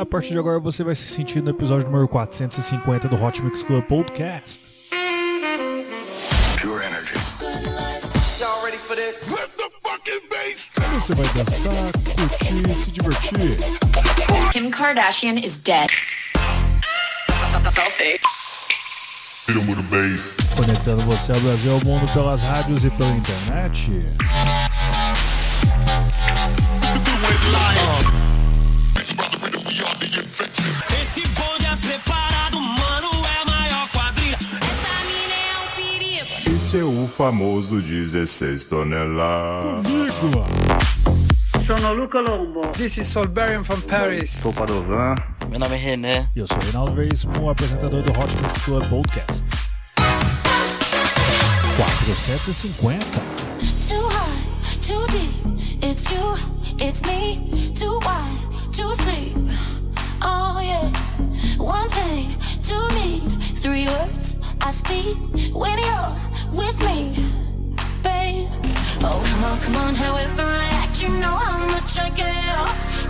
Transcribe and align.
A 0.00 0.06
partir 0.06 0.32
de 0.32 0.38
agora 0.38 0.58
você 0.58 0.82
vai 0.82 0.94
se 0.94 1.06
sentir 1.08 1.42
no 1.42 1.50
episódio 1.50 1.84
número 1.84 2.08
450 2.08 3.06
do 3.06 3.22
Hot 3.22 3.42
Mix 3.42 3.62
Club 3.62 3.84
Podcast. 3.84 4.62
Pure 6.58 6.82
energy. 6.82 7.18
Y'all 8.40 8.64
ready 8.64 8.78
for 8.78 8.96
this? 8.96 9.16
Let 9.28 9.50
the 9.58 9.68
fucking 9.82 10.26
bass 10.30 10.70
Você 10.94 11.14
vai 11.14 11.26
dançar, 11.34 11.92
curtir, 12.14 12.74
se 12.74 12.90
divertir. 12.92 13.58
Kim 14.52 14.70
Kardashian 14.70 15.34
is 15.34 15.58
dead. 15.58 15.90
Selfie. 17.70 18.18
Conectando 20.56 21.02
você 21.02 21.32
ao 21.32 21.40
Brasil 21.40 21.72
e 21.72 21.74
ao 21.74 21.84
mundo 21.84 22.10
pelas 22.10 22.40
rádios 22.40 22.86
e 22.86 22.90
pela 22.90 23.10
internet. 23.10 23.90
Esse 31.00 31.26
bonde 31.28 31.66
é 31.66 31.76
preparado, 31.76 32.60
mano, 32.60 33.10
é 33.26 33.42
a 33.42 33.44
maior 33.44 33.88
quadrilha. 33.90 34.36
Essa 34.36 35.04
mina 35.06 35.34
é 35.34 35.56
um 35.64 35.68
perigo. 35.76 36.56
Esse 36.56 36.78
é 36.78 36.84
o 36.84 37.08
famoso 37.08 37.80
16 37.80 38.64
toneladas. 38.64 39.90
Comigo! 40.18 40.46
Sono 41.66 41.92
Luca 41.92 42.20
Lombo. 42.20 42.62
This 42.72 42.98
is 42.98 43.06
Solberian 43.06 43.62
from 43.62 43.80
Paris. 43.82 44.30
Sou 44.42 44.52
Padovan. 44.52 45.14
Meu 45.48 45.58
nome 45.60 45.76
é 45.76 45.78
René. 45.78 46.28
E 46.34 46.40
eu 46.40 46.46
sou 46.48 46.56
o 46.56 46.60
Reinaldo 46.60 46.94
Veríssimo, 46.94 47.48
apresentador 47.48 48.02
do 48.02 48.10
Hot 48.10 48.34
Mix 48.42 48.60
Club 48.62 48.88
Podcast. 48.88 49.44
450. 51.76 53.20
Too 53.88 54.08
high, 54.08 54.78
too 54.82 55.06
deep. 55.12 55.30
It's 55.82 56.10
you, 56.10 56.36
it's 56.78 57.02
me. 57.02 57.69
Two 62.70 62.86
need. 62.98 63.22
Three 63.62 63.86
words 63.94 64.36
I 64.60 64.70
speak 64.70 65.16
when 65.62 65.76
you're 65.86 66.12
with 66.60 66.78
me, 66.88 66.98
babe. 68.06 68.48
Oh 69.08 69.20
come 69.30 69.44
on, 69.48 69.56
come 69.64 69.76
on. 69.84 69.94
However 70.04 70.46
I 70.62 70.66
act, 70.82 71.02
you 71.02 71.08
know 71.22 71.36
how 71.46 71.58
much 71.74 71.92
I 72.06 72.08
care. 72.20 72.66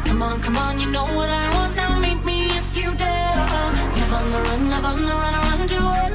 Come 0.07 0.23
on, 0.23 0.41
come 0.41 0.57
on. 0.57 0.81
You 0.81 0.89
know 0.97 1.09
what 1.19 1.31
I 1.43 1.47
want. 1.57 1.73
Now 1.77 1.99
meet 2.05 2.21
me 2.31 2.39
if 2.61 2.69
you 2.81 2.89
dare. 2.95 3.37
Love 3.99 4.13
on 4.19 4.27
the 4.35 4.41
run, 4.49 4.63
love 4.71 4.87
on 4.93 4.99
the 5.09 5.15
run, 5.23 5.35
run. 5.47 5.61
Do 5.75 6.10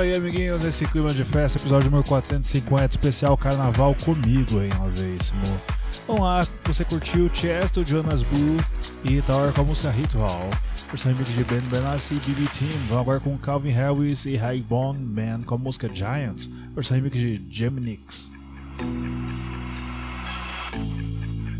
aí, 0.00 0.14
amiguinhos, 0.14 0.64
nesse 0.64 0.86
clima 0.86 1.12
de 1.12 1.24
festa, 1.24 1.58
episódio 1.58 1.90
número 1.90 2.08
450, 2.08 2.86
especial 2.86 3.36
Carnaval 3.36 3.94
comigo, 4.02 4.58
Reinaldo 4.58 4.92
Veríssimo. 4.92 5.60
Vamos 6.06 6.22
lá, 6.22 6.46
você 6.64 6.84
curtiu 6.84 7.30
Chesto, 7.32 7.84
Jonas 7.84 8.22
Blue 8.22 8.56
e 9.04 9.20
Tower 9.22 9.52
com 9.52 9.60
a 9.60 9.64
música 9.64 9.90
Ritual. 9.90 10.48
Versão 10.88 11.12
remix 11.12 11.30
de 11.34 11.44
Ben 11.44 11.60
Benassi 11.60 12.14
e 12.14 12.18
BB 12.18 12.48
Team. 12.48 12.78
Vamos 12.88 13.02
agora 13.02 13.20
com 13.20 13.36
Calvin 13.38 13.70
Harris 13.70 14.24
e 14.24 14.36
Highbone 14.36 15.04
Man 15.04 15.42
com 15.42 15.54
a 15.54 15.58
música 15.58 15.88
Giants. 15.92 16.48
Versão 16.74 16.96
remix 16.96 17.16
de 17.18 17.44
Geminix. 17.50 18.30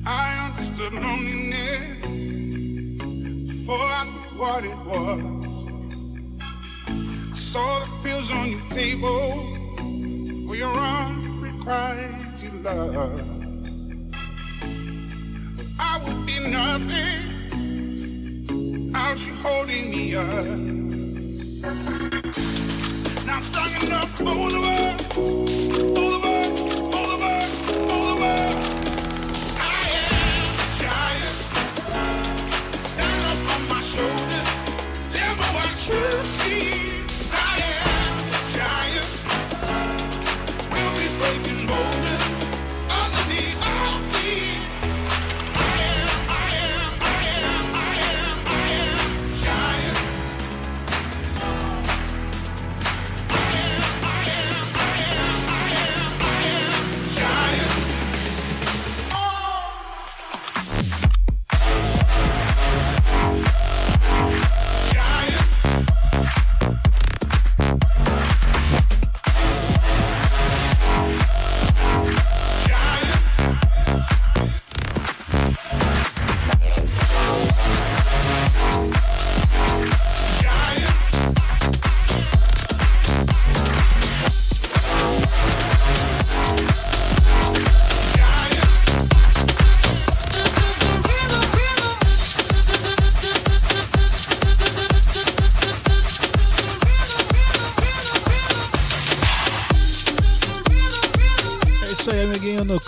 I 0.06 0.48
understood 0.48 0.94
loneliness 0.94 2.06
before 3.46 3.76
I 3.76 4.04
knew 4.04 4.40
what 4.40 4.64
it 4.64 4.76
was. 4.86 5.39
Saw 7.52 7.80
the 7.80 7.90
pills 8.04 8.30
on 8.30 8.48
your 8.52 8.60
table 8.68 9.42
for 10.46 10.54
your 10.54 10.72
unrequited 10.72 12.62
love. 12.62 13.20
I 15.76 15.98
would 16.04 16.26
be 16.26 16.38
nothing 16.48 17.20
without 18.86 19.18
you 19.26 19.34
holding 19.42 19.90
me 19.90 20.14
up. 20.14 20.46
Now 23.26 23.38
I'm 23.38 23.42
strong 23.42 23.74
enough 23.82 24.10
for 24.16 24.24
both 24.26 24.54
of 24.54 24.62
us, 24.62 25.02
both. 25.12 26.20
I 29.58 29.82
am 30.06 30.54
a 30.54 30.68
giant. 30.78 31.38
Stand 32.86 33.22
up 33.26 33.42
on 33.54 33.62
my 33.68 33.80
shoulders. 33.82 34.48
Tell. 35.12 36.89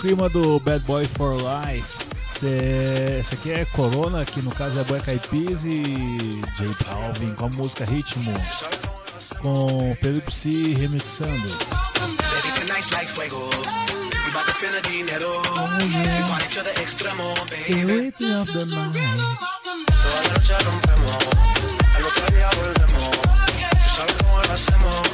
clima 0.03 0.27
do 0.27 0.59
Bad 0.59 0.83
Boy 0.83 1.05
for 1.05 1.33
Life. 1.33 1.97
esse 2.35 3.19
essa 3.21 3.35
aqui 3.35 3.53
é 3.53 3.63
Corona, 3.63 4.25
que 4.25 4.41
no 4.41 4.51
caso 4.51 4.77
é 4.77 4.83
Black 4.83 5.09
Eyed 5.09 5.25
Peas 5.29 5.63
e 5.63 6.41
J 6.57 6.83
Balvin 6.83 7.33
com 7.35 7.45
a 7.45 7.49
música 7.49 7.85
Ritmo, 7.85 8.33
com 9.39 9.95
Pedro 10.01 10.21
remixando. 10.77 11.57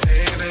Baby, 0.04 0.49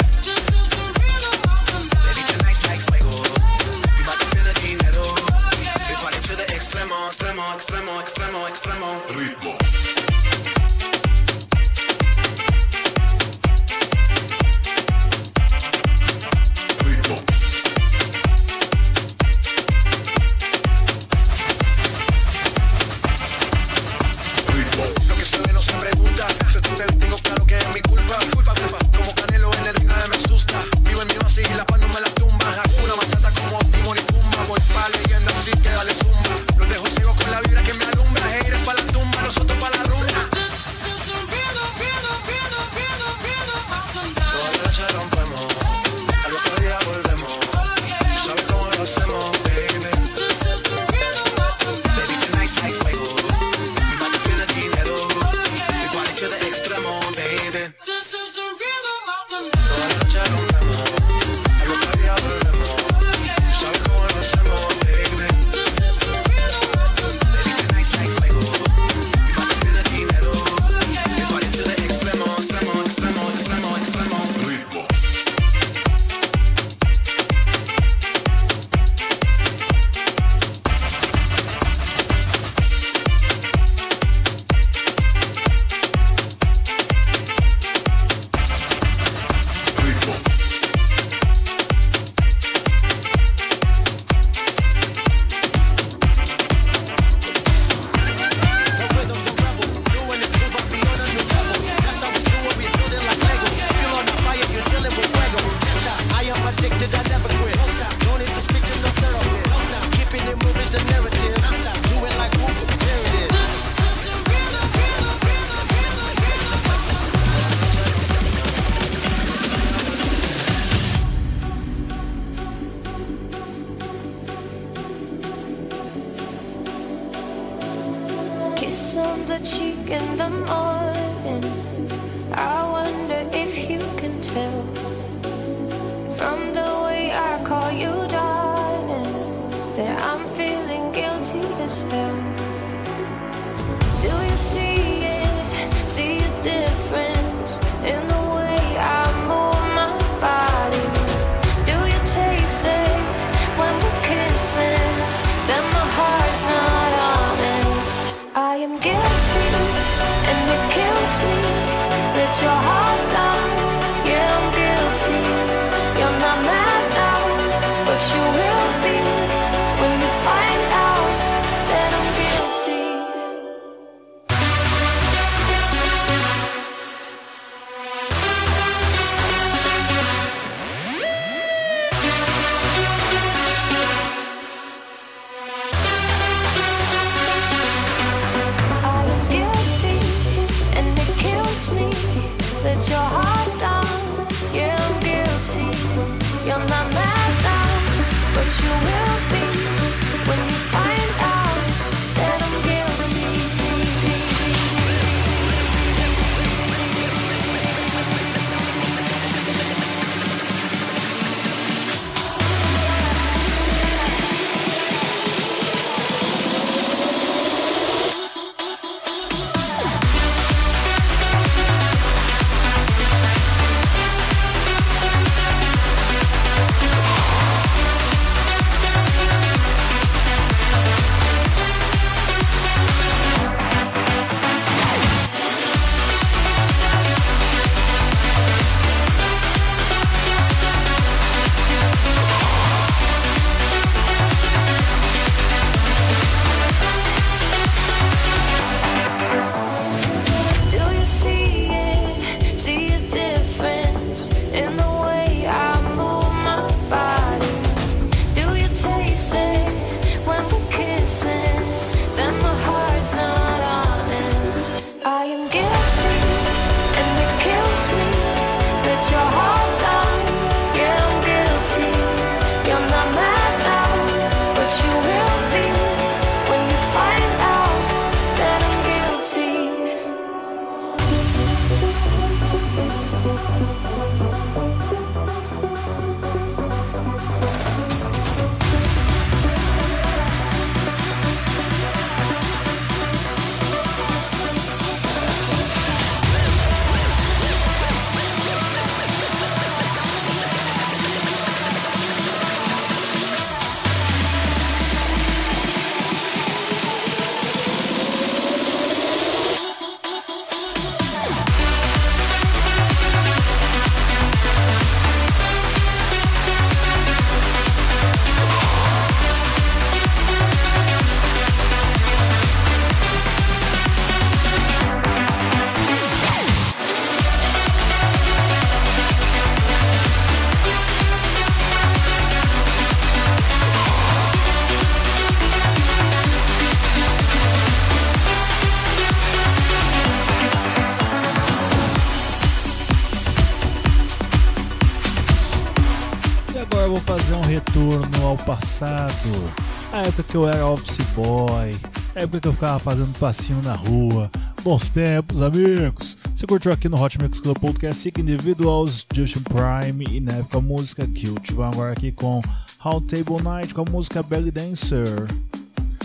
época 350.19 350.23
que 350.23 350.35
eu 350.35 350.47
era 350.47 350.65
office 350.65 351.05
boy, 351.15 351.75
época 352.13 352.41
que 352.41 352.47
eu 352.47 352.53
ficava 352.53 352.79
fazendo 352.79 353.17
passinho 353.17 353.61
na 353.63 353.73
rua. 353.73 354.29
Bons 354.63 354.89
tempos, 354.89 355.41
amigos! 355.41 356.17
Você 356.35 356.45
curtiu 356.45 356.73
aqui 356.73 356.89
no 356.89 357.01
Hot 357.01 357.21
Mix 357.21 357.39
Club 357.39 357.57
Podcast 357.57 358.01
Sick 358.01 358.19
Individuals, 358.19 359.05
Justin 359.13 359.43
Prime 359.43 360.05
e 360.09 360.19
na 360.19 360.33
época 360.33 360.57
a 360.57 360.61
música 360.61 361.05
Cute. 361.05 361.53
Vamos 361.53 361.75
agora 361.75 361.93
aqui 361.93 362.11
com 362.11 362.41
Round 362.79 363.07
Table 363.07 363.41
Night 363.41 363.73
com 363.73 363.81
a 363.81 363.85
música 363.85 364.21
Belly 364.21 364.51
Dancer. 364.51 365.27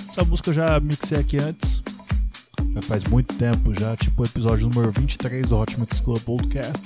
Essa 0.08 0.24
música 0.24 0.50
eu 0.50 0.54
já 0.54 0.78
mixei 0.78 1.18
aqui 1.18 1.38
antes. 1.38 1.82
Já 2.74 2.82
faz 2.82 3.04
muito 3.04 3.34
tempo 3.34 3.72
já, 3.78 3.96
tipo 3.96 4.22
o 4.22 4.24
episódio 4.24 4.68
número 4.68 4.92
23 4.92 5.48
do 5.48 5.58
Hot 5.58 5.80
Mix 5.80 6.00
Club 6.00 6.20
Podcast. 6.20 6.84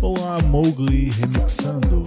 Olá, 0.00 0.40
Mowgli 0.42 1.10
remixando. 1.10 2.02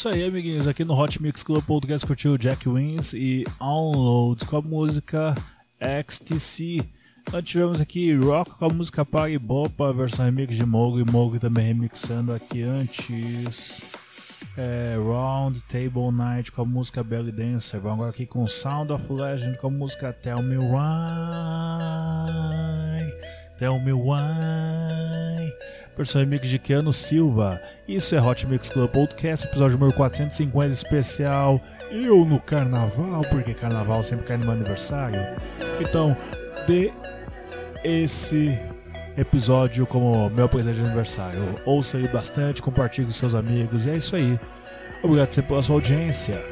Isso 0.00 0.08
aí, 0.08 0.24
amiguinhos. 0.24 0.66
Aqui 0.66 0.82
no 0.82 0.98
Hot 0.98 1.20
Mix 1.22 1.42
Club 1.42 1.62
Podcast 1.62 2.06
curtiu 2.06 2.38
Jack 2.38 2.66
Wins 2.66 3.12
e 3.12 3.44
Downloads 3.58 4.48
com 4.48 4.56
a 4.56 4.62
música 4.62 5.34
XTC. 5.78 6.82
Nós 7.30 7.44
tivemos 7.44 7.82
aqui 7.82 8.14
Rock 8.14 8.52
com 8.52 8.64
a 8.64 8.70
música 8.70 9.04
Pague 9.04 9.38
Bopa, 9.38 9.92
versão 9.92 10.24
remix 10.24 10.56
de 10.56 10.64
Mogo 10.64 10.98
e 10.98 11.04
Mogo 11.04 11.38
também 11.38 11.66
remixando 11.66 12.32
aqui 12.32 12.62
antes. 12.62 13.82
É, 14.56 14.96
Round 14.96 15.62
Table 15.64 16.10
Night 16.10 16.50
com 16.50 16.62
a 16.62 16.64
música 16.64 17.04
Belly 17.04 17.30
Dancer. 17.30 17.78
Vamos 17.78 17.98
agora 17.98 18.10
aqui 18.10 18.24
com 18.24 18.46
Sound 18.46 18.90
of 18.92 19.12
Legend 19.12 19.58
com 19.58 19.66
a 19.66 19.70
música 19.70 20.14
Tell 20.14 20.42
Me 20.42 20.56
Why. 20.56 20.70
Tell 23.58 23.78
Me 23.80 23.92
Why. 23.92 25.52
Versão 26.00 26.22
remix 26.22 26.48
de 26.48 26.58
Keanu 26.58 26.94
Silva. 26.94 27.60
Isso 27.86 28.14
é 28.14 28.22
Hot 28.22 28.46
Mix 28.46 28.70
Club 28.70 28.90
Podcast, 28.90 29.46
episódio 29.46 29.76
número 29.76 29.94
450 29.94 30.72
especial. 30.72 31.60
Eu 31.90 32.24
no 32.24 32.40
carnaval, 32.40 33.20
porque 33.28 33.52
carnaval 33.52 34.02
sempre 34.02 34.24
cai 34.24 34.38
no 34.38 34.44
meu 34.44 34.54
aniversário. 34.54 35.20
Então, 35.78 36.16
dê 36.66 36.90
esse 37.84 38.58
episódio 39.14 39.86
como 39.86 40.30
meu 40.30 40.48
presente 40.48 40.76
de 40.76 40.86
aniversário. 40.86 41.60
Ouça 41.66 41.98
ele 41.98 42.08
bastante, 42.08 42.62
compartilhe 42.62 43.04
com 43.04 43.12
seus 43.12 43.34
amigos. 43.34 43.84
E 43.84 43.90
é 43.90 43.96
isso 43.98 44.16
aí. 44.16 44.40
Obrigado 45.02 45.28
sempre 45.28 45.50
pela 45.50 45.62
sua 45.62 45.74
audiência. 45.76 46.42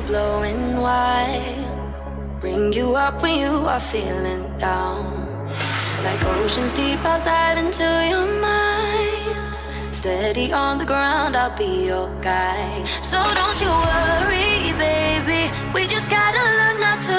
Are 0.00 0.06
blowing 0.06 0.80
wide. 0.80 2.40
Bring 2.40 2.72
you 2.72 2.94
up 2.94 3.22
when 3.22 3.38
you 3.38 3.52
are 3.66 3.80
feeling 3.80 4.44
down. 4.58 5.04
Like 6.04 6.24
oceans 6.24 6.72
deep, 6.72 7.04
I'll 7.04 7.22
dive 7.22 7.58
into 7.58 7.88
your 8.12 8.26
mind. 8.40 9.94
Steady 9.94 10.52
on 10.52 10.78
the 10.78 10.86
ground, 10.86 11.36
I'll 11.36 11.56
be 11.56 11.86
your 11.86 12.08
guide. 12.22 12.86
So 13.02 13.18
don't 13.40 13.60
you 13.60 13.72
worry, 13.88 14.72
baby. 14.86 15.42
We 15.74 15.86
just 15.86 16.10
gotta 16.10 16.44
learn 16.58 16.80
not 16.80 17.02
to 17.08 17.16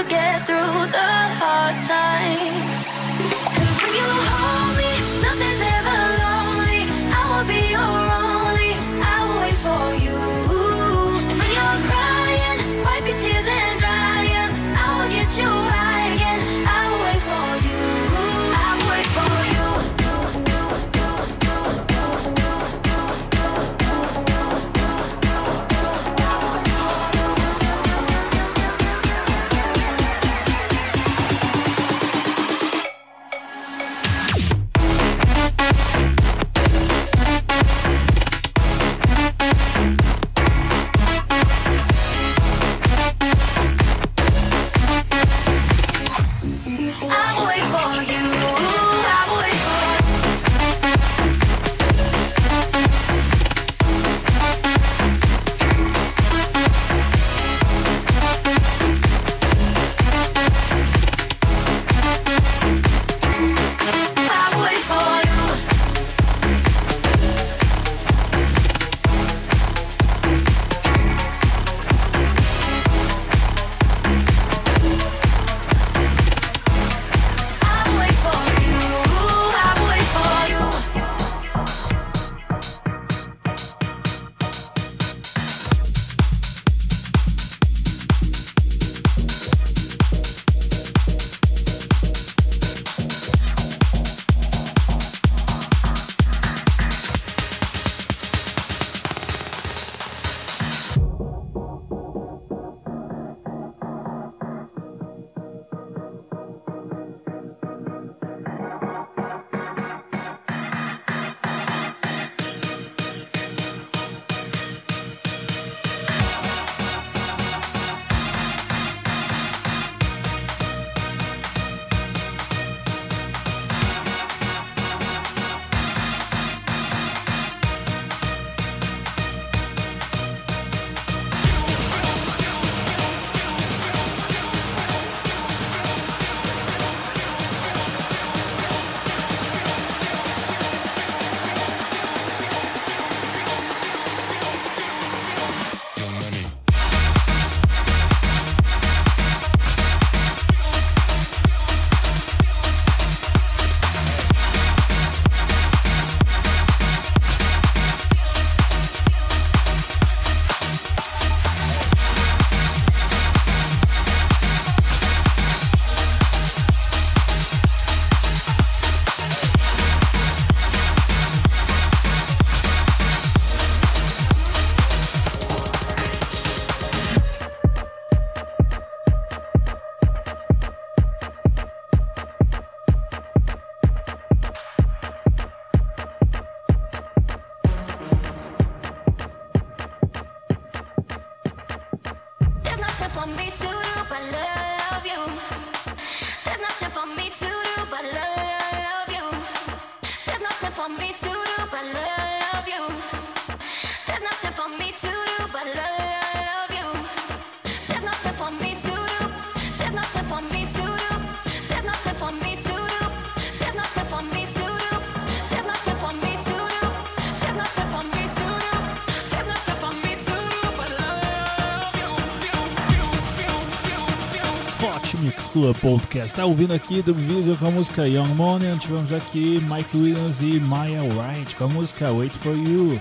Club 225.61 225.77
Podcast. 225.77 226.35
Tá 226.35 226.43
ouvindo 226.43 226.73
aqui 226.73 227.03
do 227.03 227.13
Visual 227.13 227.55
com 227.55 227.67
a 227.67 227.71
música 227.71 228.07
Young 228.07 228.33
Money. 228.33 228.79
Tivemos 228.79 229.13
aqui 229.13 229.63
Mike 229.69 229.95
Williams 229.95 230.41
e 230.41 230.59
Maya 230.59 231.03
Wright 231.03 231.55
com 231.55 231.65
a 231.65 231.67
música 231.67 232.11
Wait 232.11 232.33
For 232.33 232.57
You. 232.57 232.99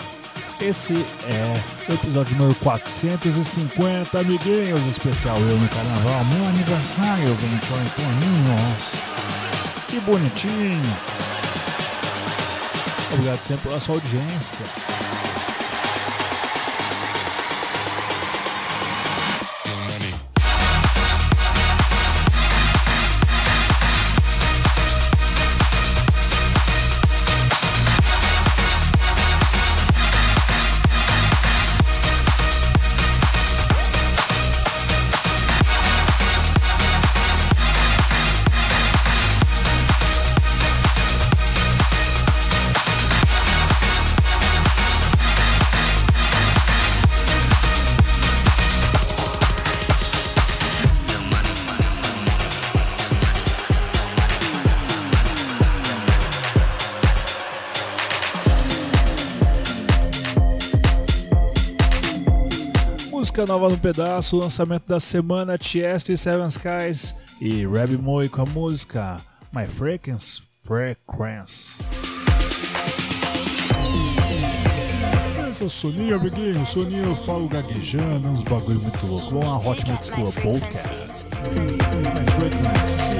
Esse 0.60 0.92
é 0.92 1.62
o 1.88 1.94
episódio 1.94 2.36
número 2.36 2.54
450, 2.56 4.20
amiguinhos, 4.20 4.86
especial 4.86 5.38
eu 5.38 5.56
no 5.56 5.68
carnaval. 5.70 6.22
Meu 6.26 6.48
aniversário, 6.48 7.34
28 7.34 8.02
aninhos. 8.02 8.92
Que 9.88 10.00
bonitinho. 10.00 10.96
Obrigado 13.14 13.40
sempre 13.40 13.68
pela 13.68 13.80
sua 13.80 13.94
audiência. 13.94 14.66
Música 63.40 63.54
nova 63.54 63.70
no 63.70 63.78
pedaço, 63.78 64.36
lançamento 64.36 64.86
da 64.86 65.00
semana, 65.00 65.56
Tiesto 65.56 66.12
e 66.12 66.18
Seven 66.18 66.48
Skies 66.48 67.16
e 67.40 67.66
Reb 67.66 67.96
Moy 67.96 68.28
com 68.28 68.42
a 68.42 68.44
música 68.44 69.16
My 69.50 69.66
Frequency. 69.66 70.42
Frequency. 70.62 71.72
Esse 75.50 75.62
é 75.62 75.66
o 75.66 75.70
soninho, 75.70 76.16
amiguinho. 76.16 76.66
Soninho 76.66 77.06
eu 77.06 77.16
falo 77.24 77.48
gaguejando, 77.48 78.28
uns 78.28 78.42
bagulho 78.42 78.80
muito 78.80 79.06
louco. 79.06 79.30
Vamos 79.30 79.64
lá, 79.64 79.70
Hot 79.70 79.90
Mix 79.90 80.10
Club 80.10 80.34
Podcast. 80.34 81.26
My 81.26 82.26
Frequency. 82.36 83.19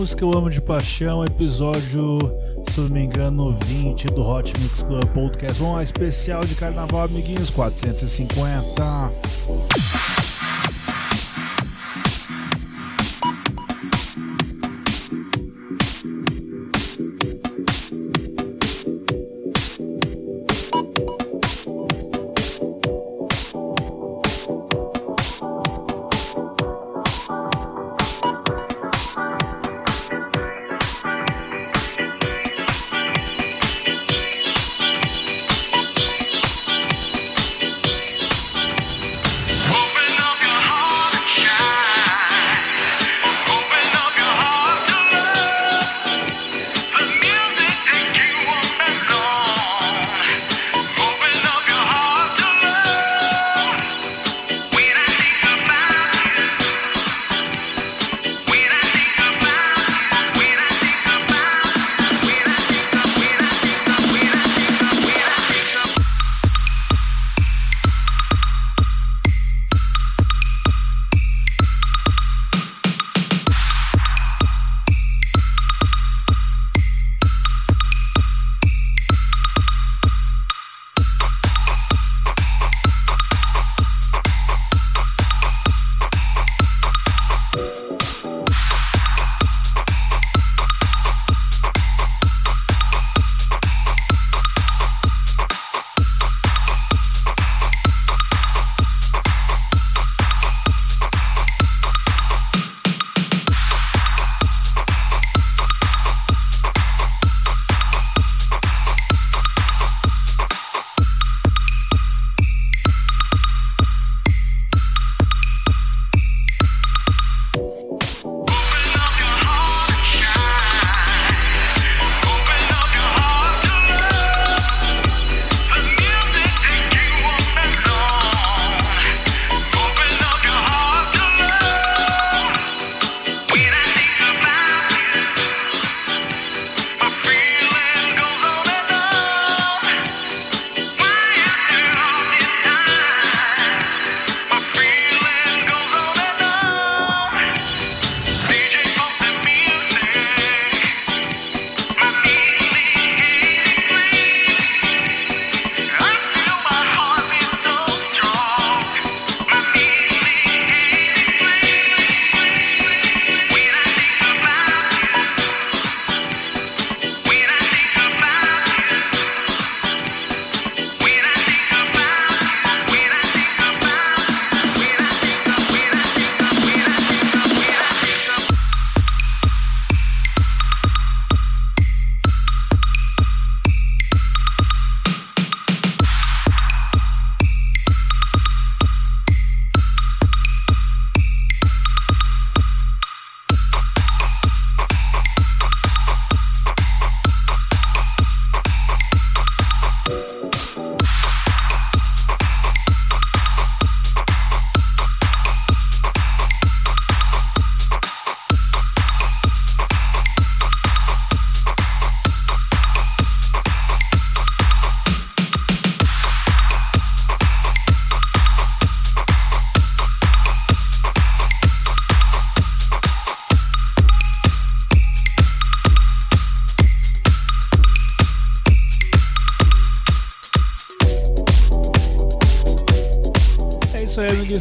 Música 0.00 0.24
Eu 0.24 0.32
Amo 0.32 0.48
de 0.48 0.62
Paixão, 0.62 1.22
episódio, 1.22 2.18
se 2.66 2.80
não 2.80 2.88
me 2.88 3.04
engano, 3.04 3.54
20 3.66 4.06
do 4.06 4.26
Hot 4.26 4.50
Mix 4.58 4.82
Club 4.82 5.04
Podcast. 5.12 5.62
um 5.62 5.78
especial 5.78 6.42
de 6.42 6.54
carnaval, 6.54 7.02
amiguinhos, 7.02 7.50
450. 7.50 8.82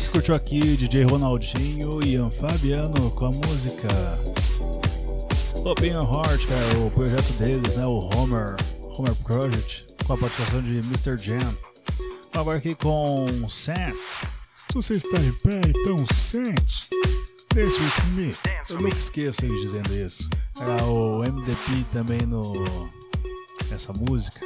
Você 0.10 0.14
curtiu 0.14 0.34
aqui 0.34 0.60
DJ 0.76 1.03
Ronaldinho 1.03 2.03
e 2.03 2.14
Ian 2.14 2.32
Fabiano 2.32 3.12
com 3.12 3.28
a 3.28 3.30
música 3.30 3.88
Open 5.64 5.91
Your 5.91 6.03
Heart, 6.03 6.47
que 6.47 6.51
é 6.51 6.78
o 6.84 6.89
projeto 6.89 7.32
deles, 7.34 7.76
né? 7.76 7.86
O 7.86 7.99
Homer, 7.99 8.55
Homer 8.82 9.14
Project, 9.18 9.86
com 10.07 10.14
a 10.14 10.18
participação 10.18 10.64
de 10.64 10.80
Mr. 10.80 11.16
Jam. 11.16 11.55
Agora 12.34 12.57
aqui 12.57 12.74
com 12.74 13.47
Sant. 13.47 13.95
Se 14.70 14.74
você 14.74 14.95
está 14.95 15.20
em 15.20 15.32
pé, 15.32 15.62
então 15.68 16.03
sente. 16.07 16.89
Dance 17.53 17.78
with 17.80 18.12
me. 18.16 18.36
Eu 18.68 18.82
nunca 18.82 18.97
esqueço 18.97 19.45
eles 19.45 19.62
dizendo 19.62 19.93
isso. 19.93 20.28
Era 20.60 20.86
o 20.86 21.20
MDP 21.20 21.86
também 21.93 22.22
no 22.22 22.89
nessa 23.70 23.93
música, 23.93 24.39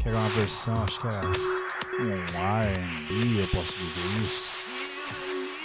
que 0.00 0.08
era 0.08 0.16
uma 0.16 0.28
versão, 0.28 0.80
acho 0.84 1.00
que 1.00 1.08
era 1.08 1.26
um 1.26 2.38
R&B, 2.38 3.42
eu 3.42 3.48
posso 3.48 3.76
dizer 3.76 4.24
isso. 4.24 4.61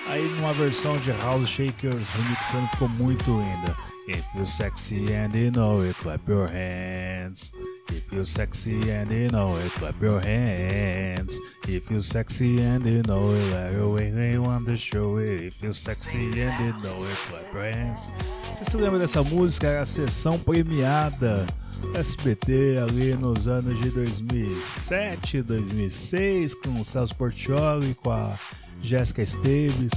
Aí 0.09 0.23
numa 0.35 0.53
versão 0.53 0.97
de 0.99 1.11
House 1.11 1.49
Shakers 1.49 2.07
remixando 2.11 2.67
ficou 2.69 2.89
muito 2.89 3.31
linda. 3.31 3.75
If 4.07 4.23
you're 4.35 4.47
sexy 4.47 5.13
and 5.13 5.35
you 5.35 5.51
know 5.51 5.83
it, 5.83 5.93
clap 6.01 6.21
your 6.29 6.47
hands. 6.47 7.51
If 7.89 8.09
you're 8.09 8.25
sexy 8.25 8.89
and 8.89 9.11
you 9.11 9.29
know 9.29 9.57
it, 9.59 9.69
clap 9.77 10.01
your 10.01 10.21
hands. 10.21 11.37
If 11.67 11.91
you're 11.91 12.01
sexy 12.01 12.61
and 12.61 12.85
you 12.85 13.03
know 13.03 13.33
it, 13.33 13.51
let 13.51 13.73
your 13.73 13.93
way 13.93 14.37
want 14.37 14.65
to 14.67 14.77
show 14.77 15.17
it. 15.17 15.41
If 15.41 15.61
you're 15.61 15.73
sexy 15.73 16.41
and 16.41 16.57
you 16.57 16.73
know 16.81 17.03
it, 17.03 17.17
clap 17.27 17.53
your 17.53 17.63
hands. 17.63 18.09
Você 18.55 18.71
se 18.71 18.77
lembra 18.77 18.97
dessa 18.97 19.21
música? 19.23 19.67
Era 19.67 19.81
a 19.81 19.85
sessão 19.85 20.39
premiada 20.39 21.45
SBT 21.93 22.77
ali 22.81 23.13
nos 23.13 23.45
anos 23.45 23.77
de 23.81 23.89
2007, 23.89 25.41
2006, 25.41 26.55
com 26.55 26.79
o 26.79 26.85
Celso 26.85 27.13
Portioli, 27.13 27.93
com 27.95 28.11
a 28.11 28.39
Jéssica 28.81 29.21
Esteves. 29.21 29.91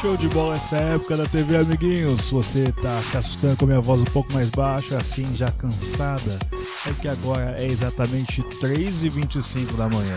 Show 0.00 0.16
de 0.16 0.28
bola 0.28 0.54
essa 0.54 0.76
época 0.76 1.16
da 1.16 1.26
TV, 1.26 1.56
amiguinhos. 1.56 2.30
Você 2.30 2.72
tá 2.80 3.02
se 3.02 3.16
assustando 3.16 3.56
com 3.56 3.64
a 3.64 3.68
minha 3.68 3.80
voz 3.80 4.00
um 4.00 4.04
pouco 4.04 4.32
mais 4.32 4.48
baixa, 4.48 4.96
assim, 4.96 5.26
já 5.34 5.50
cansada, 5.50 6.38
é 6.86 6.92
que 7.00 7.08
agora 7.08 7.56
é 7.58 7.66
exatamente 7.66 8.40
3h25 8.42 9.76
da 9.76 9.88
manhã. 9.88 10.14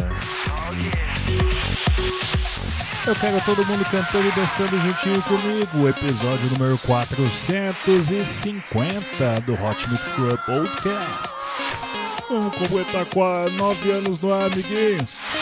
Eu 3.08 3.16
quero 3.16 3.42
todo 3.44 3.66
mundo 3.66 3.84
cantando 3.86 4.28
e 4.28 4.32
dançando 4.34 4.78
juntinho 4.78 5.20
comigo. 5.24 5.90
Episódio 5.90 6.52
número 6.52 6.78
450 6.78 9.42
do 9.42 9.54
Hot 9.54 9.90
Mix 9.90 10.12
Club 10.12 10.38
Podcast. 10.46 11.34
Vamos 12.30 12.56
completar 12.56 13.06
com 13.06 13.50
9 13.58 13.92
anos 13.92 14.20
no 14.20 14.32
ar, 14.32 14.44
amiguinhos. 14.44 15.41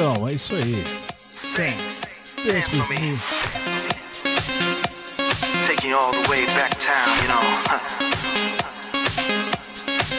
Então, 0.00 0.28
é 0.28 0.34
isso 0.34 0.54
aí. 0.54 0.84
Sim. 1.34 1.74
Dance 2.46 2.70
with 2.70 2.88
me. 2.88 3.18
Taking 5.66 5.92
all 5.92 6.12
the 6.12 6.30
way 6.30 6.46
back 6.54 6.70
town, 6.78 7.08
you 7.20 7.26
know. 7.26 7.42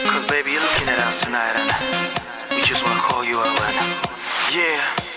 Cause 0.04 0.26
baby, 0.26 0.50
you're 0.50 0.60
looking 0.60 0.86
at 0.86 0.98
us 1.08 1.22
tonight 1.22 1.56
and 1.56 1.72
we 2.54 2.60
just 2.60 2.84
wanna 2.84 3.00
call 3.00 3.24
you 3.24 3.38
out 3.38 3.58
and 3.58 4.54
yeah. 4.54 5.09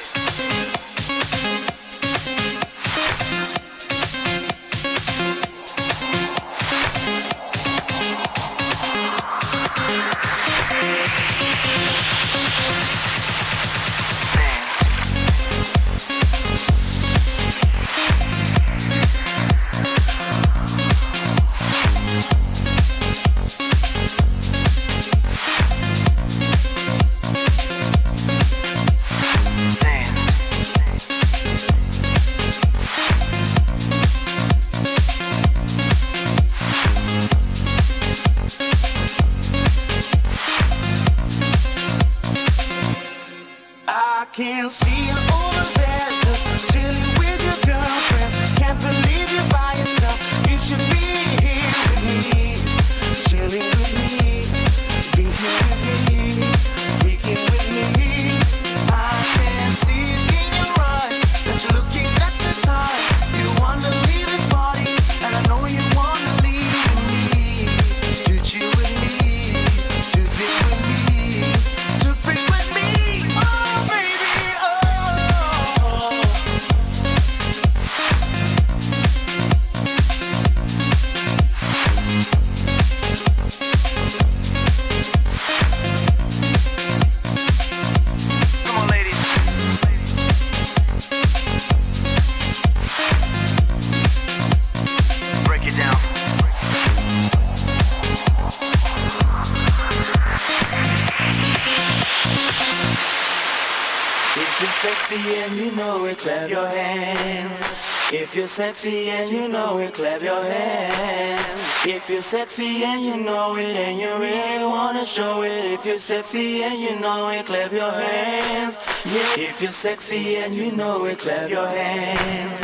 Sexy 108.53 109.09
and 109.09 109.31
you 109.31 109.47
know 109.47 109.79
it, 109.79 109.95
clap 109.95 110.21
your 110.21 110.43
hands. 110.43 111.55
If 111.87 112.07
you're 112.07 112.21
sexy 112.21 112.83
and 112.83 113.03
you 113.03 113.17
know 113.25 113.55
it 113.57 113.75
and 113.75 113.97
you 113.99 114.13
really 114.19 114.63
wanna 114.63 115.03
show 115.05 115.41
it. 115.41 115.65
If 115.73 115.83
you're 115.87 115.97
sexy 115.97 116.61
and 116.61 116.77
you 116.77 117.01
know 117.01 117.31
it, 117.31 117.47
clap 117.47 117.71
your 117.71 117.89
hands. 117.91 118.77
Yeah. 119.05 119.49
If 119.49 119.59
you're 119.59 119.71
sexy 119.71 120.37
and 120.37 120.53
you 120.53 120.71
know 120.77 121.03
it, 121.05 121.17
clap 121.17 121.49
your 121.49 121.65
hands. 121.65 122.61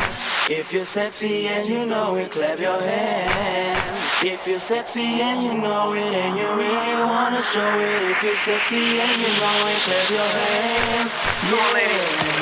If 0.48 0.72
you're 0.72 0.84
sexy 0.84 1.48
and 1.48 1.68
you 1.68 1.84
know 1.86 2.14
it, 2.14 2.30
clap 2.30 2.60
your 2.60 2.80
hands. 2.80 3.90
If 4.22 4.46
you're 4.46 4.60
sexy 4.60 5.20
and 5.20 5.42
you 5.42 5.54
know 5.60 5.92
it 5.92 6.14
and 6.14 6.38
you 6.38 6.46
really 6.54 7.02
wanna 7.02 7.42
show 7.42 7.72
it. 7.82 8.02
If 8.12 8.22
you're 8.22 8.36
sexy 8.36 9.00
and 9.00 9.20
you 9.20 9.32
know 9.42 9.66
it, 9.66 9.80
clap 9.82 10.08
your 10.08 10.30
hands. 10.38 11.12
Yeah. 11.50 12.39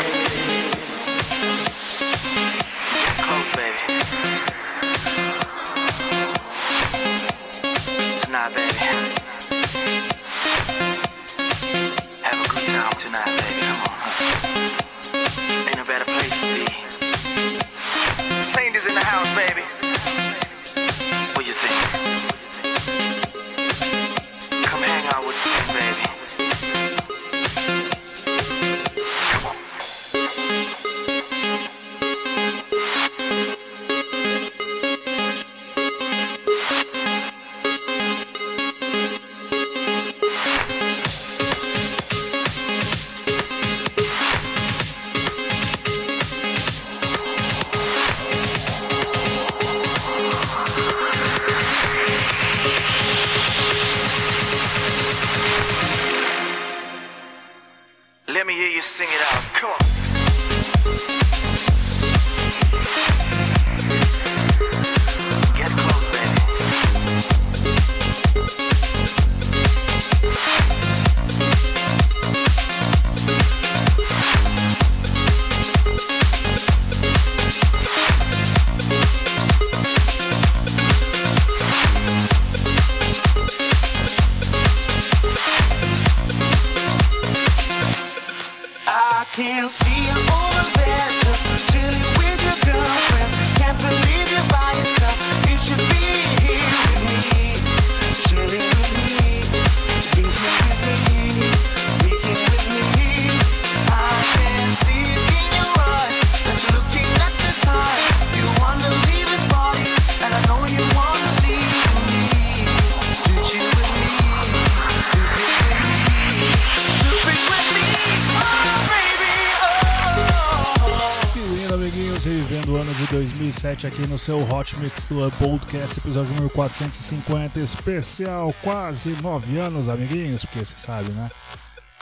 2007 123.10 123.86
aqui 123.86 124.06
no 124.06 124.18
seu 124.18 124.38
Hot 124.38 124.76
Mix 124.78 125.06
Club 125.06 125.32
Podcast, 125.38 125.98
episódio 125.98 126.30
número 126.34 126.50
450, 126.50 127.58
especial, 127.58 128.54
quase 128.62 129.10
9 129.22 129.58
anos, 129.58 129.88
amiguinhos, 129.88 130.44
porque 130.44 130.64
você 130.64 130.76
sabe, 130.76 131.10
né? 131.12 131.30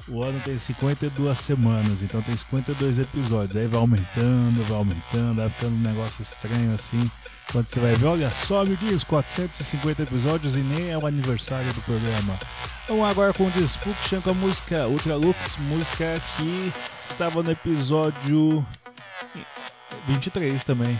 O 0.08 0.22
ano 0.22 0.40
tem 0.44 0.58
52 0.58 1.38
semanas, 1.38 2.02
então 2.02 2.20
tem 2.22 2.36
52 2.36 2.98
episódios. 2.98 3.56
Aí 3.56 3.68
vai 3.68 3.80
aumentando, 3.80 4.64
vai 4.64 4.76
aumentando, 4.76 5.36
vai 5.36 5.48
ficando 5.48 5.76
um 5.76 5.80
negócio 5.80 6.22
estranho 6.22 6.74
assim. 6.74 7.10
Quando 7.52 7.68
você 7.68 7.78
vai 7.78 7.94
ver, 7.94 8.06
olha 8.06 8.30
só, 8.30 8.62
amiguinhos, 8.62 9.04
450 9.04 10.02
episódios 10.02 10.56
e 10.56 10.60
nem 10.60 10.90
é 10.90 10.98
o 10.98 11.06
aniversário 11.06 11.72
do 11.72 11.80
programa. 11.82 12.36
Vamos 12.88 13.08
agora 13.08 13.32
com 13.32 13.46
o 13.46 13.50
Dysfunction 13.52 14.20
com 14.20 14.30
a 14.30 14.34
música 14.34 14.88
Ultralux, 14.88 15.56
música 15.58 16.20
que 16.36 16.72
estava 17.08 17.42
no 17.44 17.50
episódio 17.52 18.66
23 20.06 20.64
também. 20.64 20.98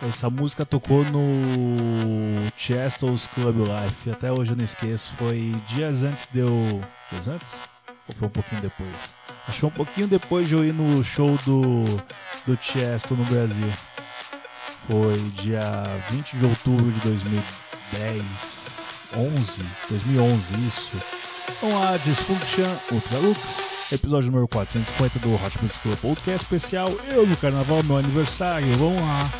Essa 0.00 0.30
música 0.30 0.64
tocou 0.64 1.04
no 1.04 2.46
Chesto's 2.56 3.26
Club 3.26 3.56
Life. 3.58 4.10
Até 4.10 4.30
hoje 4.30 4.52
eu 4.52 4.56
não 4.56 4.64
esqueço. 4.64 5.12
Foi 5.16 5.54
dias 5.66 6.02
antes 6.02 6.28
de 6.28 6.38
eu. 6.38 6.80
Dias 7.10 7.26
antes? 7.26 7.62
Ou 8.08 8.14
foi 8.14 8.28
um 8.28 8.30
pouquinho 8.30 8.60
depois? 8.60 9.14
Acho 9.46 9.54
que 9.54 9.60
foi 9.60 9.68
um 9.68 9.72
pouquinho 9.72 10.06
depois 10.06 10.48
de 10.48 10.54
eu 10.54 10.64
ir 10.64 10.72
no 10.72 11.02
show 11.02 11.36
do, 11.44 11.84
do 12.46 12.58
Chesto 12.60 13.16
no 13.16 13.24
Brasil. 13.24 13.70
Foi 14.88 15.14
dia 15.42 15.60
20 16.10 16.36
de 16.36 16.44
outubro 16.44 16.92
de 16.92 17.00
2010. 17.00 19.00
11? 19.16 19.64
2011, 19.88 20.66
isso. 20.66 20.92
Com 21.60 21.82
a 21.82 21.96
Dysfunction 21.96 22.68
Ultralux, 22.92 23.77
episódio 23.94 24.30
número 24.30 24.46
450 24.48 25.18
do 25.20 25.34
Hot 25.34 25.58
Mix 25.62 25.78
Club 25.78 25.96
Podcast 25.98 26.44
especial. 26.44 26.90
Eu 27.10 27.26
no 27.26 27.36
carnaval, 27.36 27.82
meu 27.82 27.96
aniversário. 27.96 28.66
Vamos 28.76 29.00
lá. 29.00 29.30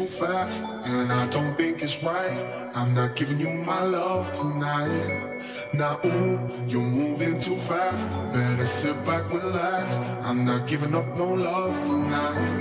Too 0.00 0.06
fast, 0.06 0.64
and 0.86 1.12
I 1.12 1.26
don't 1.26 1.54
think 1.56 1.82
it's 1.82 2.02
right. 2.02 2.70
I'm 2.74 2.94
not 2.94 3.16
giving 3.16 3.38
you 3.38 3.50
my 3.66 3.82
love 3.84 4.32
tonight. 4.32 5.42
Now, 5.74 6.00
ooh, 6.06 6.38
you're 6.66 6.90
moving 7.00 7.38
too 7.38 7.56
fast. 7.56 8.08
Better 8.32 8.64
sit 8.64 8.96
back, 9.04 9.30
relax. 9.30 9.98
I'm 10.22 10.46
not 10.46 10.66
giving 10.66 10.94
up 10.94 11.06
no 11.18 11.34
love 11.34 11.74
tonight. 11.86 12.60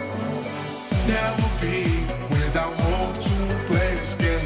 Never 1.07 1.49
be 1.61 1.77
without 2.29 2.73
hope 2.73 3.15
to 3.27 3.65
play 3.67 3.95
this 3.95 4.15
game. 4.15 4.38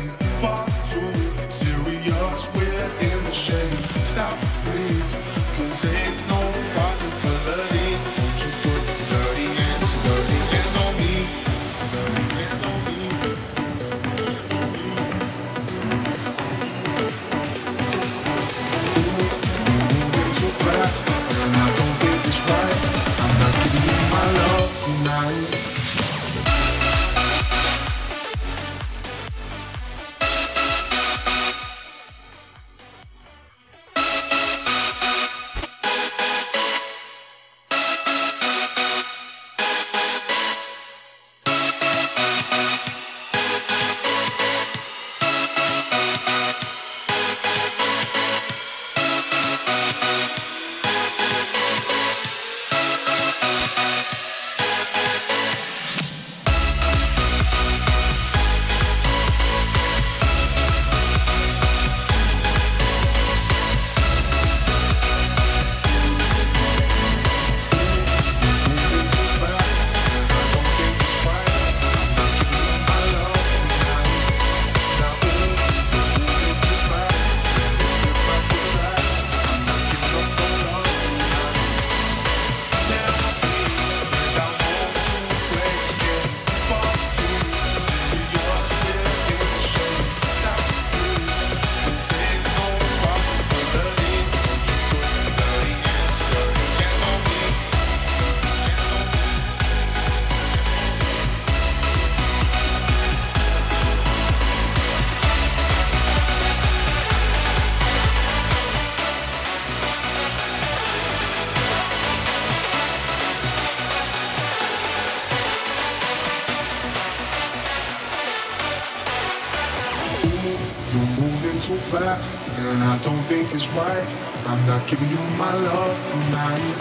It's 123.63 123.73
right. 123.75 124.07
I'm 124.45 124.67
not 124.67 124.87
giving 124.87 125.09
you 125.09 125.17
my 125.37 125.53
love 125.53 126.11
tonight. 126.11 126.73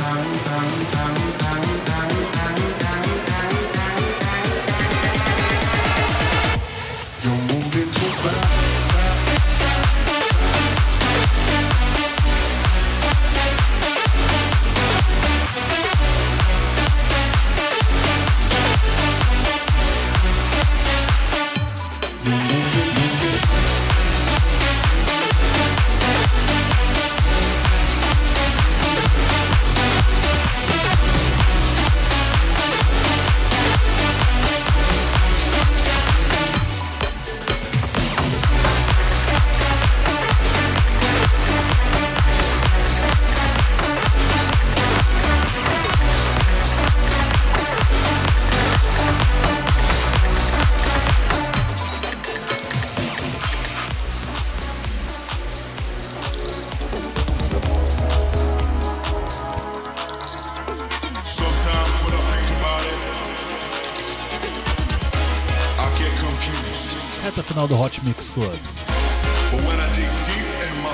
Do 67.73 67.79
Hot 67.79 68.05
Mix 68.05 68.31
Club. 68.31 68.55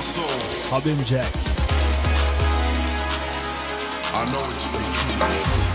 Soul, 0.01 0.27
Robin 0.71 1.05
Jack 1.05 1.33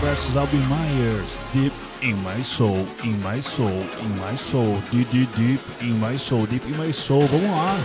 versus 0.00 0.36
Albin 0.36 0.66
Myers. 0.68 1.40
Deep 1.52 1.72
in 2.00 2.16
my 2.22 2.40
soul, 2.40 2.86
in 3.02 3.22
my 3.22 3.38
soul, 3.38 3.84
in 4.00 4.18
my 4.18 4.34
soul. 4.34 4.80
Deep, 4.90 5.10
deep, 5.10 5.28
deep 5.36 5.60
in 5.82 6.00
my 6.00 6.16
soul, 6.16 6.46
deep 6.46 6.64
in 6.64 6.76
my 6.78 6.90
soul. 6.90 7.26
Vamos 7.28 7.50
lá. 7.50 7.76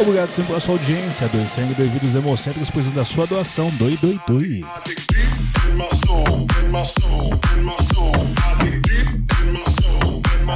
Obrigado 0.00 0.30
sempre 0.30 0.48
pela 0.48 0.60
sua 0.60 0.74
audiência. 0.74 1.28
Dois 1.28 1.50
sangue, 1.50 1.74
dois 1.74 1.90
vídeos 1.90 2.14
hemocêntricos, 2.14 2.70
precisando 2.70 2.94
da 2.94 3.04
sua 3.04 3.26
doação. 3.26 3.68
Doi, 3.78 3.98
doi, 4.00 4.20
doi. 4.28 4.60
I 4.60 4.64
dig 4.84 4.96
deep 5.08 5.70
in 5.70 5.76
my 5.76 5.88
soul, 6.06 6.46
in 6.62 6.70
my 6.70 6.84
soul, 6.84 7.32
in 7.56 7.64
my 7.64 7.76
soul. 7.92 8.14
I 8.14 8.64
dig 8.64 8.82
deep 8.82 9.31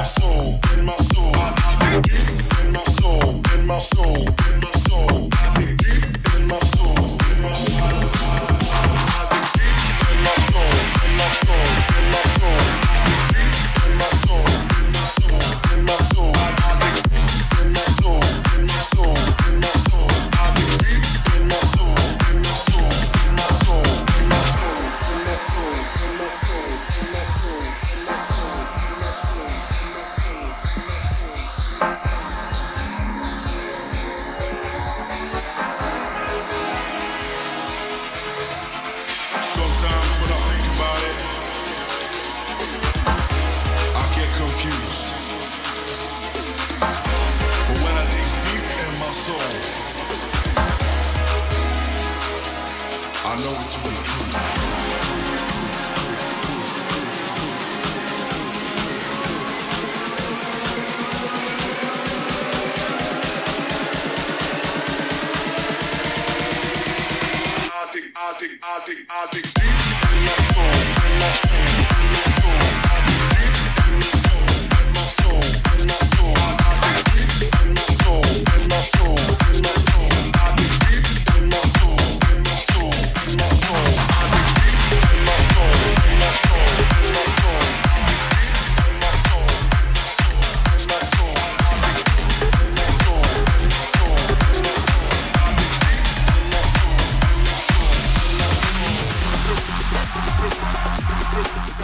soul, 0.03 0.59
in 0.77 0.85
my 0.85 0.95
soul, 0.97 1.17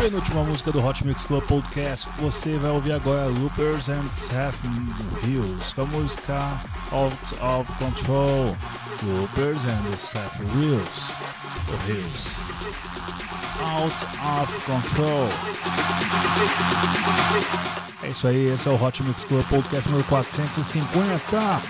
Penúltima 0.03 0.43
música 0.43 0.69
do 0.69 0.85
Hot 0.85 1.07
Mix 1.07 1.23
Club 1.23 1.45
Podcast. 1.45 2.09
Você 2.19 2.57
vai 2.57 2.71
ouvir 2.71 2.91
agora 2.91 3.25
Loopers 3.27 3.87
and 3.87 4.05
Seth 4.07 4.59
Hills 5.23 5.73
com 5.73 5.83
a 5.83 5.85
música 5.85 6.61
Out 6.91 7.15
of 7.41 7.71
Control. 7.79 8.53
Loopers 9.01 9.63
and 9.63 9.95
Seth 9.95 10.41
Hills. 10.57 11.09
Hills. 11.87 12.35
Out 13.61 13.95
of 14.43 14.65
Control. 14.65 15.29
É 18.03 18.09
isso 18.09 18.27
aí, 18.27 18.49
esse 18.49 18.67
é 18.67 18.71
o 18.71 18.83
Hot 18.83 19.01
Mix 19.03 19.23
Club 19.23 19.45
Podcast 19.45 19.89
número 19.89 20.05
450. 20.09 21.61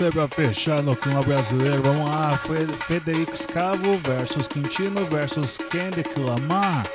você 0.00 0.10
para 0.10 0.28
fechar 0.28 0.82
no 0.82 0.96
clima 0.96 1.22
brasileiro. 1.22 1.82
Vamos 1.82 2.10
lá, 2.10 2.40
Federico 2.86 3.36
Scavo 3.36 3.98
versus 3.98 4.48
Quintino 4.48 5.04
versus 5.04 5.58
Kendrick 5.70 6.18
Lamar. 6.18 6.86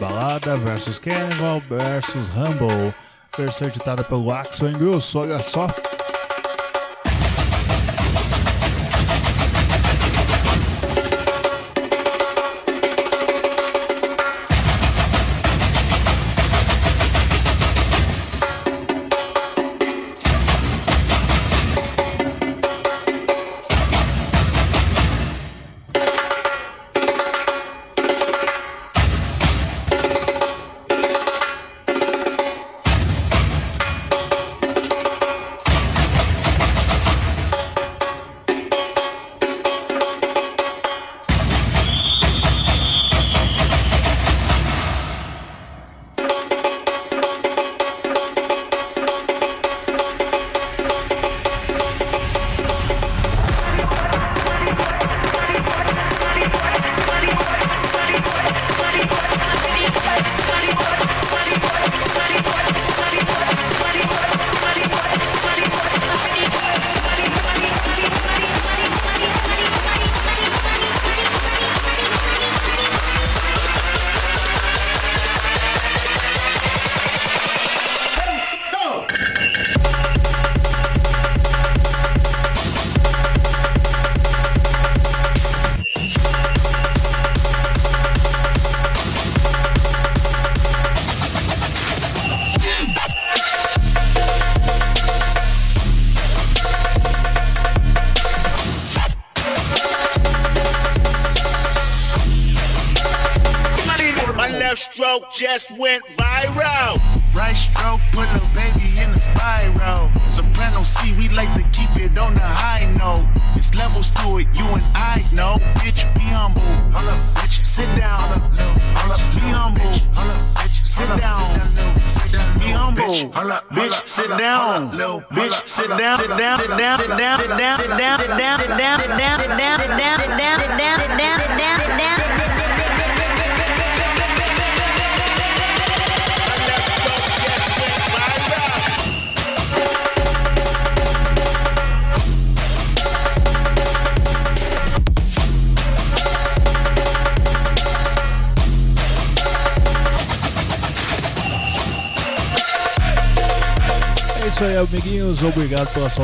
Balada 0.00 0.56
versus 0.56 0.98
Cannibal 0.98 1.60
versus 1.68 2.30
Humble. 2.30 2.94
Versão 3.36 3.68
editada 3.68 4.02
pelo 4.02 4.32
Axel 4.32 4.70
Engrosso, 4.70 5.18
olha 5.18 5.40
só. 5.40 5.66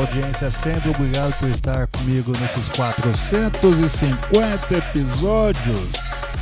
audiência 0.01 0.49
sempre, 0.49 0.89
obrigado 0.89 1.37
por 1.37 1.49
estar 1.49 1.87
comigo 1.87 2.31
nesses 2.39 2.67
450 2.69 4.75
episódios. 4.75 5.91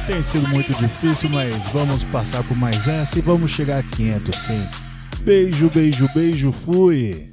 Tem 0.08 0.24
sido 0.24 0.48
muito 0.50 0.74
difícil, 0.74 1.30
mas 1.30 1.56
vamos 1.74 2.04
passar 2.06 2.44
por 2.44 2.58
mais 2.58 2.88
essa 2.88 3.20
e 3.20 3.22
vamos 3.22 3.52
chegar 3.52 3.80
a 3.80 3.84
500, 3.84 4.38
sim. 4.38 4.62
Beijo, 5.22 5.70
beijo, 5.70 6.10
beijo, 6.14 6.52
fui! 6.52 7.30